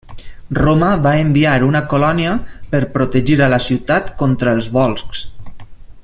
[0.59, 2.31] Roma va enviar una colònia
[2.73, 5.25] per protegir a la ciutat contra els volscs.